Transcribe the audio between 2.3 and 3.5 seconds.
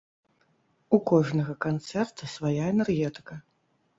свая энергетыка.